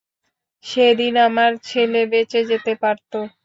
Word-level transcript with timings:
সেদিন 0.63 1.13
আমার 1.27 1.51
ছেলে 1.63 2.01
বেঁচে 2.11 2.39
যেতে 2.49 2.73
পারত। 2.81 3.11